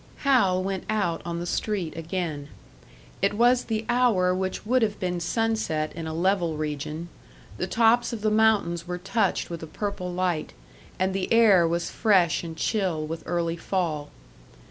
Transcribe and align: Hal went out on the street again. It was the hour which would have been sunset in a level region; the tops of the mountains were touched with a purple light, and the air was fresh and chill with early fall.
Hal 0.25 0.63
went 0.63 0.83
out 0.89 1.21
on 1.25 1.39
the 1.39 1.45
street 1.45 1.95
again. 1.95 2.47
It 3.21 3.35
was 3.35 3.65
the 3.65 3.85
hour 3.87 4.33
which 4.33 4.65
would 4.65 4.81
have 4.81 4.99
been 4.99 5.19
sunset 5.19 5.93
in 5.93 6.07
a 6.07 6.11
level 6.15 6.57
region; 6.57 7.07
the 7.57 7.67
tops 7.67 8.11
of 8.11 8.21
the 8.21 8.31
mountains 8.31 8.87
were 8.87 8.97
touched 8.97 9.51
with 9.51 9.61
a 9.61 9.67
purple 9.67 10.11
light, 10.11 10.53
and 10.97 11.13
the 11.13 11.31
air 11.31 11.67
was 11.67 11.91
fresh 11.91 12.43
and 12.43 12.57
chill 12.57 13.05
with 13.05 13.21
early 13.27 13.55
fall. 13.57 14.09